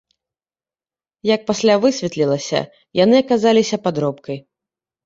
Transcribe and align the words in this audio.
Як 1.35 1.41
пасля 1.51 1.75
высветлілася, 1.83 2.59
яны 3.05 3.15
аказаліся 3.25 3.85
падробкай. 3.87 4.37